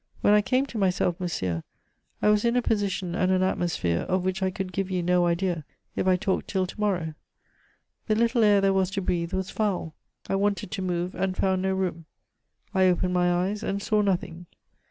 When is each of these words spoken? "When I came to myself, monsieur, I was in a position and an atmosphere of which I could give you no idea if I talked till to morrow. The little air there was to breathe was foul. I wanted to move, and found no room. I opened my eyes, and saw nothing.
"When 0.21 0.33
I 0.33 0.41
came 0.41 0.65
to 0.65 0.79
myself, 0.79 1.19
monsieur, 1.19 1.61
I 2.23 2.29
was 2.29 2.43
in 2.43 2.55
a 2.55 2.61
position 2.63 3.13
and 3.13 3.31
an 3.31 3.43
atmosphere 3.43 3.99
of 3.99 4.23
which 4.25 4.41
I 4.41 4.49
could 4.49 4.73
give 4.73 4.89
you 4.89 5.03
no 5.03 5.27
idea 5.27 5.63
if 5.95 6.07
I 6.07 6.15
talked 6.15 6.47
till 6.47 6.65
to 6.65 6.79
morrow. 6.79 7.13
The 8.07 8.15
little 8.15 8.43
air 8.43 8.61
there 8.61 8.73
was 8.73 8.89
to 8.97 9.01
breathe 9.03 9.31
was 9.31 9.51
foul. 9.51 9.93
I 10.27 10.33
wanted 10.37 10.71
to 10.71 10.81
move, 10.81 11.13
and 11.13 11.37
found 11.37 11.61
no 11.61 11.75
room. 11.75 12.05
I 12.73 12.85
opened 12.87 13.13
my 13.13 13.31
eyes, 13.31 13.61
and 13.61 13.79
saw 13.79 14.01
nothing. 14.01 14.47